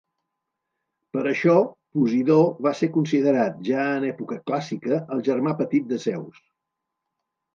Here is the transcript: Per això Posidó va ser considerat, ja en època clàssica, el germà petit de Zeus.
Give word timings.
Per 1.15 1.23
això 1.31 1.53
Posidó 1.97 2.37
va 2.67 2.71
ser 2.79 2.89
considerat, 2.95 3.61
ja 3.69 3.85
en 3.99 4.07
època 4.09 4.37
clàssica, 4.49 4.97
el 5.17 5.21
germà 5.29 5.53
petit 5.61 5.87
de 5.93 6.03
Zeus. 6.07 6.41